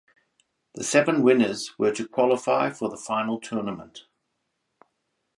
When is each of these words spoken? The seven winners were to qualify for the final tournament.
The 0.73 0.83
seven 0.83 1.21
winners 1.21 1.77
were 1.77 1.91
to 1.91 2.07
qualify 2.07 2.71
for 2.71 2.89
the 2.89 2.97
final 2.97 3.39
tournament. 3.39 4.07